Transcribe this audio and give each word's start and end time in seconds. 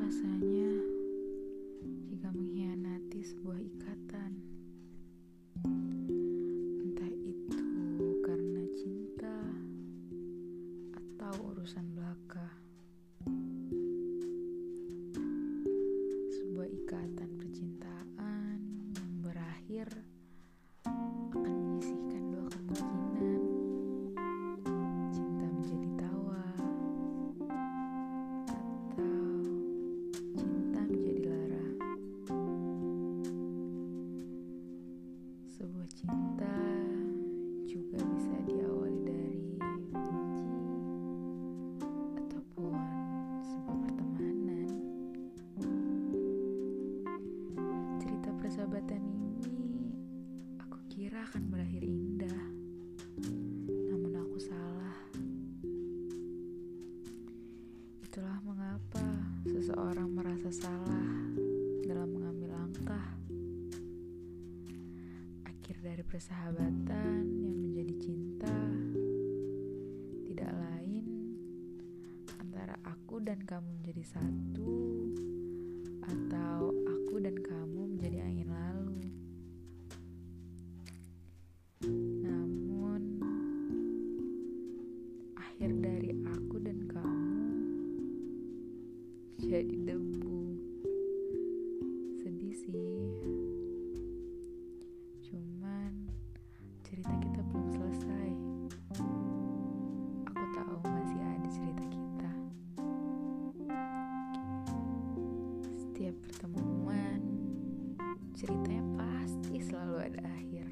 rasanya. 0.00 0.53
Seseorang 59.64 60.12
merasa 60.12 60.52
salah 60.52 61.08
dalam 61.88 62.12
mengambil 62.12 62.52
langkah 62.52 63.00
akhir 65.48 65.80
dari 65.80 66.04
persahabatan 66.04 67.24
yang 67.40 67.56
menjadi 67.64 67.96
cinta 67.96 68.52
tidak 70.28 70.52
lain 70.52 71.04
antara 72.44 72.76
aku 72.84 73.24
dan 73.24 73.40
kamu 73.48 73.80
menjadi 73.80 74.04
satu 74.04 75.08
atau 76.12 76.68
aku 76.84 77.24
dan 77.24 77.40
kamu 77.40 77.96
menjadi 77.96 78.20
angin 78.20 78.48
lalu. 78.52 79.00
Namun 82.20 83.00
akhir 85.40 85.72
dari 85.80 86.12
jadi 89.54 89.86
debu. 89.86 90.58
Sedih 92.18 92.54
sih. 92.58 93.06
Cuman 95.30 96.10
cerita 96.82 97.14
kita 97.22 97.38
belum 97.54 97.66
selesai. 97.70 98.30
Aku 100.26 100.42
tahu 100.58 100.74
masih 100.82 101.22
ada 101.22 101.48
cerita 101.54 101.84
kita. 101.86 102.32
Setiap 105.86 106.18
pertemuan, 106.26 107.22
ceritanya 108.34 108.82
pasti 108.98 109.62
selalu 109.62 110.02
ada 110.02 110.20
akhir. 110.34 110.63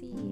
Cuman 0.00 0.29